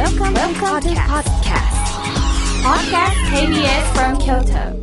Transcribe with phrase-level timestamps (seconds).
[0.00, 1.76] Welcome, Welcome to podcast.
[2.64, 4.80] Podcast KBS from Kyoto.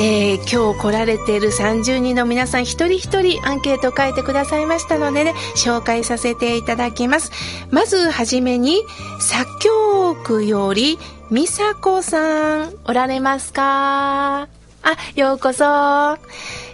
[0.00, 7.30] えー、今日来られている30人の皆さん一人一人アンケートを書いてくださいましたのでね、紹介させていただきます。
[7.70, 8.82] まずはじめに、
[9.20, 10.98] 作曲より、
[11.30, 14.48] みさこさん、おられますか？
[14.84, 15.64] あ、ようこそ。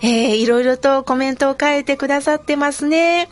[0.00, 3.28] えー、いろいろとコメントを書いてくださってますね。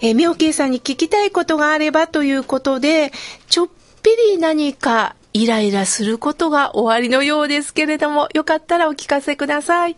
[0.00, 3.12] えー、妙慶さんに聞きたいことがあればということで、
[3.48, 3.68] ちょっ
[4.02, 9.96] ぴり何かイライラすることが終わりのようですけれども、よかったらお聞かせください。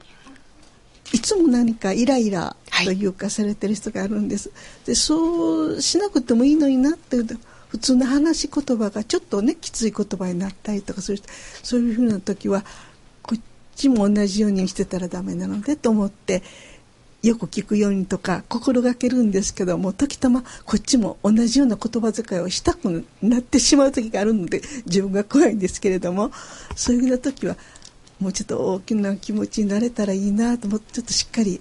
[1.13, 4.49] いつも何かイライラというかされてる人があるんです。
[4.49, 7.35] はい、でそうしなくてもいいのになっていうと
[7.69, 11.23] 普通の話し言葉がちょっとねきつい言葉になったりとかする
[11.63, 12.65] そういうふうな時は
[13.75, 16.43] ちも同じようにしてたらダメなのでと思って
[17.23, 26.31] よく聞くようにとか心がけるんですけども時たまこっちも同じような言葉遣いをしたくなってしまう時があるので自分が怖いんですけれども
[26.77, 27.57] そういうふうな時は
[28.21, 31.61] もうちょっと大きな気持ちになれたらいいなと思ってちょっとしっかり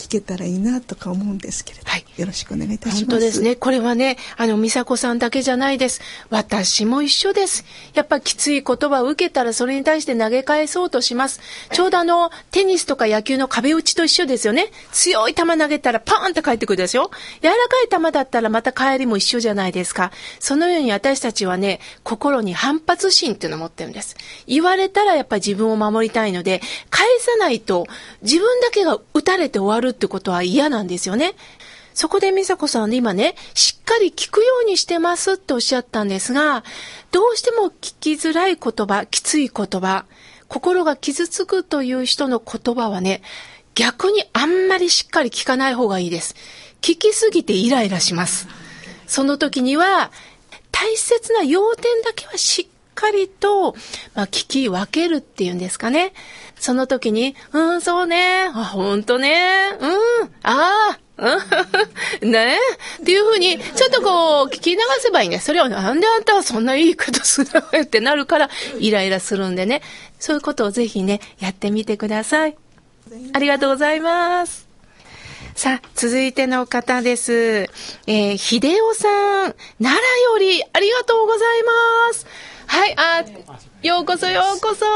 [0.00, 3.04] 聞けたらいいなとか思うんですけれど、はい、よろしくお願いいたします。
[3.04, 3.54] 本当ですね。
[3.54, 6.00] これはね、あの、美佐子さんだけじゃないです。
[6.30, 7.64] 私も一緒です。
[7.92, 11.40] やっぱきつい言葉を受けたらそれに対して投げ返そうとします。
[11.72, 14.70] ちょうどあの、テニスとか野球の壁打ちと一緒ですよね。
[14.92, 17.10] 強い球投げたらパーンって返ってくるでしょ
[17.42, 20.12] 柔らかい球だったらまた帰りも一緒じゃないですか。
[20.38, 24.16] そのように私たちはね、心に反発心っていうのを持ってるんです。
[24.46, 26.60] 言われたらやっぱり自分を守りたいので、
[27.00, 27.86] 返さないと
[28.20, 31.34] 自分だけが打たれて終わるってことは嫌なんですよね。
[31.94, 36.62] そこで美佐子さん今ね、しっかり聞くようにしてますっておっしゃったんですが、
[37.10, 40.04] どうしても聞きづらい言葉、きつい言葉、
[40.48, 43.22] 心が傷つくという人の言葉はね、
[43.74, 46.34] 逆にあんまりしっかり聞かない方がいいです。
[46.82, 48.46] 聞きすぎてイライラします。
[49.06, 50.12] その時には、
[50.70, 53.74] 大切な要点だけはしっかりと、
[54.14, 56.12] まあ、聞き分けるっていうんですかね。
[56.58, 60.98] その時に、うん、そうね、あ、ほんとね、うん、ああ、
[62.22, 62.56] ね
[63.02, 65.38] っていうふうに、ちょっとこう、聞き流せばいいね。
[65.38, 69.82] それをなんであんたはそんないいことするのってなるから、イライラするんでね。
[70.18, 72.56] そういうことをぜひね、やってみてください。
[73.32, 74.68] ありがとうございます。
[75.54, 77.68] さあ、続いての方です。
[78.06, 81.62] えー、秀夫さん、奈良よりありがとうござい
[82.08, 82.26] ます。
[82.72, 83.24] はい、あ、
[83.82, 84.86] ようこそようこそ。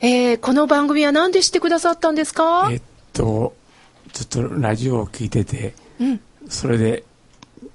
[0.00, 2.68] えー、この番組は何で知ってくださったんですか？
[2.72, 3.54] えっと、
[4.12, 7.04] ちょっとラジオを聞いてて、うん、それで、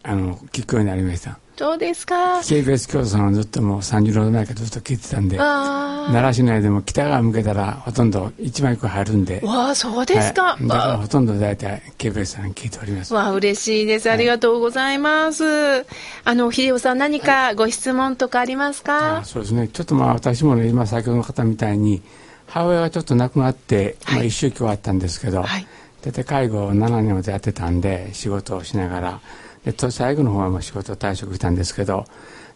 [0.03, 1.40] あの、聞くようになりました。
[1.58, 9.40] そうですか？KBS 京都さんはずっともう30年前からずっと聞いてたんで、奈良市内でも北側向けたらほとんど一枚区入るんで。
[9.42, 10.56] わあ、そうですか。
[10.56, 13.14] はい、だからほとんど大体 KBS さん聞いております。
[13.14, 14.12] わあ、嬉しいです。
[14.12, 15.46] ありがとうございます。
[15.46, 15.86] はい、
[16.26, 19.70] あの、秀夫さん何かご質問とかありますか、そうですね。
[19.70, 22.02] ちょっとまあ私もね、今先ほどの方みたいに、
[22.48, 25.66] 母親がちょっと亡くなって、まあ一周期終わったんですけど、はい、
[26.02, 29.22] 大体介護を7年までやってたんで、仕事をしながら、
[29.66, 32.06] でと最後の方はもう仕事退職したんですけど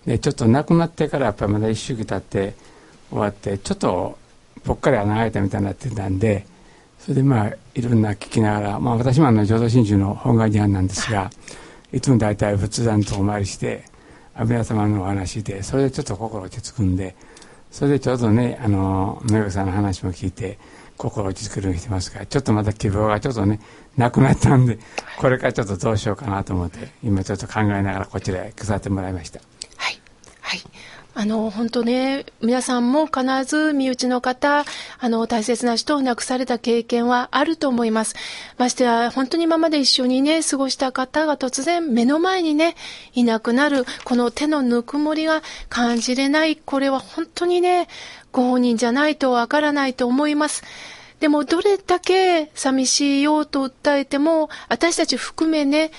[0.05, 2.53] でちょっと亡くなってからやっぱりまだ一周期経って
[3.09, 4.17] 終わってちょっと
[4.63, 6.45] ぽっかり穴が開いたみたいになってたんで
[6.99, 11.31] それでまあいろんな聞きながら、まあ、私もあの浄土真宗の本願寺班なんですが
[11.91, 13.85] いつも大体仏壇とお参りして
[14.35, 17.15] 阿弥陀様のお話でそれでちょっと心落ち着くんで
[17.71, 20.59] それでちょうどねあのめぐさんの話も聞いて
[20.99, 23.61] 心落ち着くようにしてますからちょっとまた希望がちょっとね
[23.95, 24.77] なくなったんで、
[25.17, 29.39] これからちょっとどうしようかなと思って、今ちょっと考えながらこちらへ飾ってもらいました。
[29.77, 29.99] はい。
[30.41, 30.61] はい。
[31.15, 34.63] あの、本当ね、皆さんも必ず身内の方、
[34.99, 38.15] あの、大切な人を亡くされた経験はあると思います。
[38.57, 42.75] ましてや、本当に今まで一緒にね、過ごした方が突然目の前にね、
[43.15, 47.87] いなくなる、この手のぬくもりが感じれない、これは本当にね、
[48.31, 50.63] ご本人じゃないとわからないと思います。
[51.19, 55.91] でもどれだけ寂しいよと訴えても、私たち含めね、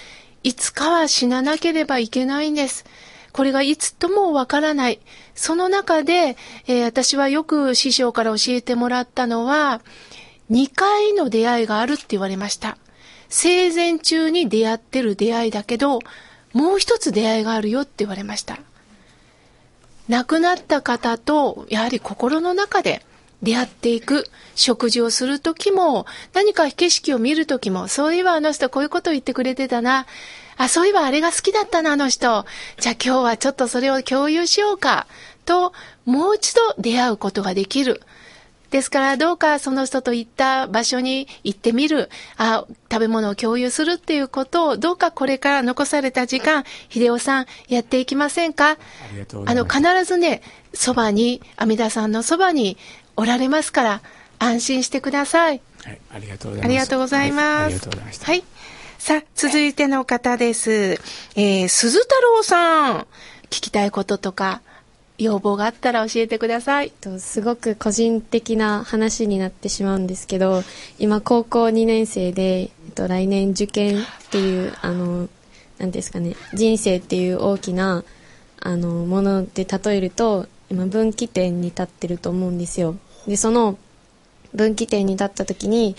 [0.45, 2.85] いつかは死ななければいけないんです。
[3.33, 5.01] これがいつともわからない。
[5.35, 6.37] その中で、
[6.67, 9.81] えー、私はよく師匠から教えてもらったのは、
[10.51, 12.77] 2回の出会いがあるって言われました。
[13.29, 16.01] 生前中に出会ってる出会いだけど、
[16.53, 18.59] もう一つ出会いがあるよって言われました。
[20.09, 23.05] 亡くなった方と、やはり心の中で、
[23.43, 24.27] 出会っていく。
[24.55, 26.05] 食事をするときも、
[26.35, 30.07] 何か景色を見るときも、そういえばあの人こういうことを言ってくれてたな。
[30.61, 32.45] あ、そういえばあれが好きだったな、あの人。
[32.79, 35.07] じゃあ今日はちょっとそれを共有しようか。
[35.47, 35.73] と、
[36.05, 38.03] もう一度出会うことができる。
[38.71, 48.77] ですからどうかその人と行った場所に行ってみる、あ食べ物を共有するっていうことをどうかこれから残された時間、秀夫さんやっていきませんか？
[49.47, 50.43] あの、必ずね、
[50.75, 52.77] そばに、阿弥陀さんのそばに
[53.17, 54.03] おられますから、
[54.39, 55.61] 安心してください。
[55.83, 56.65] はい、ありがとうございます。
[56.65, 57.71] ありがとうございま
[58.13, 58.25] す。
[58.25, 58.45] はい、
[59.11, 60.71] さあ、続いての方です。
[61.35, 63.07] えー、鈴太郎さん。
[63.47, 64.63] 聞きたいこととか、
[65.19, 66.93] 要望があったら教えてください。
[67.19, 70.63] すごく個人的な話になってしまうんですけど、
[71.01, 75.29] 今高校2年生で、えっと、来年受験っていう、あの、
[75.79, 78.05] なんですかね、人生っていう大きな、
[78.61, 82.95] あの、もので例えると、今分岐点に立ってると思うんですよ。
[83.27, 83.77] で、その
[84.55, 85.97] 分岐点に立った時に、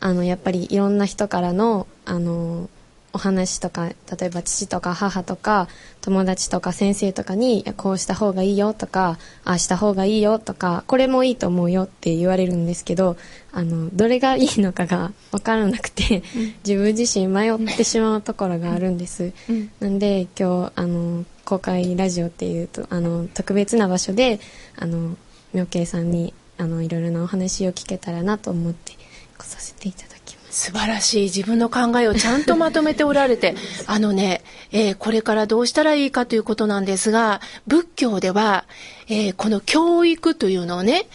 [0.00, 2.68] あの、やっぱりいろんな人からの、あの、
[3.12, 5.68] お話とか例えば父とか母とか
[6.02, 13.16] 友達とか先生とかにこうした方がいいよとかああした方がいいよとかこれもいいと思うよって言われるんですけど
[13.52, 16.22] あのどれがいいのかが分からなくて、
[16.64, 24.38] 自分自身迷ってしまうところがあるんです、うん、なんで今日あの公開ラジオっていうとあの特別な場所で
[24.76, 25.16] あの
[25.54, 28.98] 妙慶さんにあのいろいろなお話を聞けたらなと思って来
[29.44, 33.54] させていただき素晴らしい自分の考えをちゃんとまとめておられて、
[33.86, 34.42] あのね、
[34.72, 38.64] えー、これからどうしたらいいかということなんですが、仏教では、
[39.08, 41.06] えー、この教育というのをね、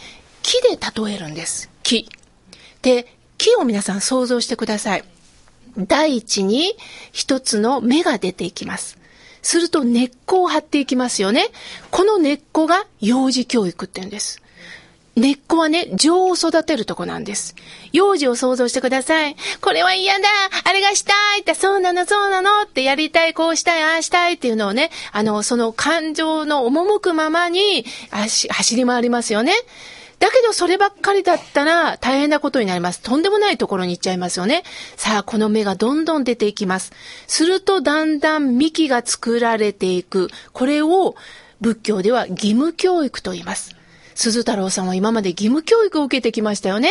[0.42, 1.68] 木で例えるんです。
[1.82, 2.08] 木。
[2.82, 3.06] で、
[3.36, 5.04] 木を皆さん想像してください。
[5.76, 6.76] 第一に
[7.12, 8.98] 一つの芽が出ていきます。
[9.42, 11.48] すると根っこを張っていきますよね。
[11.90, 14.40] この根っこが幼児教育って言うんです。
[15.16, 17.54] 根っこはね、情を育てるとこなんです。
[17.92, 19.36] 幼児を想像してください。
[19.60, 20.26] これは嫌だ
[20.64, 29.52] あれがしたいって、そうなの、そうなのってやりたい、こうしたい、ああしたいっていうのをね、あの、その感情の赴くままに走り回りますよね。
[30.18, 33.00] だけどそればっかりだったら大変なことになります。
[33.00, 34.62] とんでもないところに行っちゃいますよね。
[34.96, 36.92] さあ、この芽がどんどん出ていきます。
[37.26, 40.30] するとだんだん幹が作られていく。
[40.52, 41.14] これを
[41.60, 43.76] 仏教では義務教育と言います。
[44.14, 46.90] 鈴太郎さんは今まで義務教育を受けてきましたよね。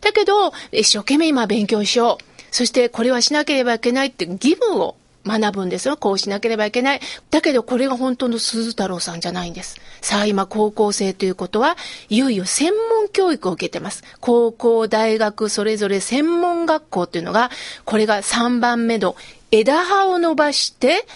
[0.00, 2.24] だけど、一生懸命今勉強しよう。
[2.50, 4.96] そしてこれはしなければいけないって義務を
[5.26, 5.96] 学ぶんですよ。
[5.96, 7.00] こうしなければいけない。
[7.30, 9.80] だけどこれが本当の鈴太郎さんじゃないんです。
[10.00, 11.76] さあ今高校生ということは、
[12.08, 14.02] いよいよ専門教育を受けてます。
[14.20, 17.50] 高校、大学、それぞれ専門学校っていうのが、
[17.84, 19.16] これが3番目の
[19.50, 21.06] 枝葉を伸ばして、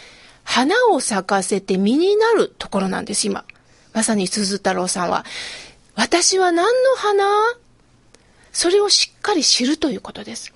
[0.45, 3.45] 花を咲かせて実になるところなんです、今。
[3.97, 5.25] まさに鈴太郎さんは、
[5.95, 7.25] 私は何の花？
[8.53, 10.53] それをしっかり知るということです。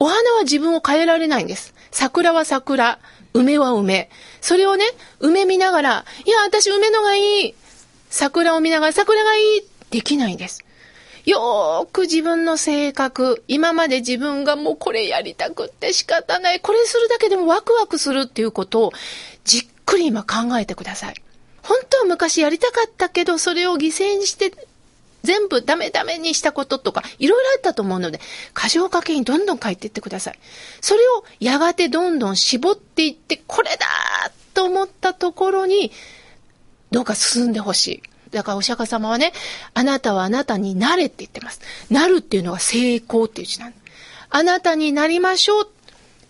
[0.00, 1.74] お花は自分を変えられないんです。
[1.92, 2.98] 桜は桜、
[3.34, 4.10] 梅は梅。
[4.40, 4.84] それをね、
[5.20, 7.54] 梅見ながら、いや、私梅のがいい。
[8.10, 9.62] 桜を見ながら桜がいい。
[9.92, 10.64] できないんです。
[11.24, 18.92] よーく自分の性格、今まで自分がもうこれやりたくって仕方ない、これするだけでもワクワクするっていうことを
[19.44, 21.14] じっくり今考えてください。
[21.66, 24.52] 本当は昔やりたかったけど、それを犠牲にして、
[25.24, 28.20] 全部ダメダメにしたこととか、いろいろあったと思うので、
[28.54, 30.38] 箇条書きにどんどん書いていってください。
[30.80, 33.86] それをやがてどんどん絞っていって、これだ
[34.54, 35.90] と思ったところに、
[36.92, 38.02] どうか進んでほしい。
[38.30, 39.32] だからお釈迦様はね、
[39.74, 41.60] あなたはあなたになれって言ってます。
[41.90, 43.72] なるっていうのは成功っていう字なの。
[44.30, 45.70] あなたになりましょう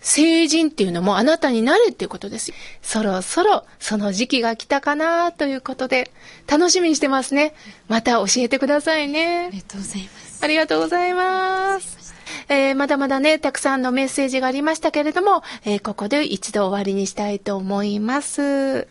[0.01, 2.53] 成人っていうのもあなたになれっていうことです。
[2.81, 6.11] そろそろその時期が来たかなということで、
[6.47, 7.53] 楽しみにしてますね。
[7.87, 9.47] また教えてくださいね。
[9.47, 10.43] ありがとうございます。
[10.43, 12.15] ありがとうございます。
[12.49, 18.87] えー、まだまだね、たくさんのメッセージがありましたけれども、えー、ここで一度終わりにしたいと思います。